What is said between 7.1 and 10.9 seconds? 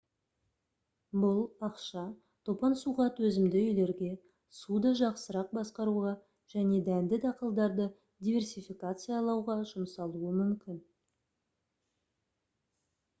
дақылдарды диверсификациялауға жұмсалуы мүмкін